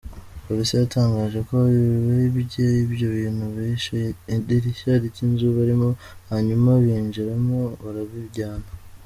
Polisi 0.45 0.73
yatangaje 0.81 1.39
ko 1.47 1.53
abibye 1.65 2.65
ibyo 2.85 3.07
bintu 3.17 3.45
bishe 3.55 3.99
idirishya 4.35 4.93
ry’inzu 5.05 5.45
byarimo; 5.53 5.89
hanyuma 6.31 6.69
binjiramo 6.83 7.59
barabijyana. 7.83 8.67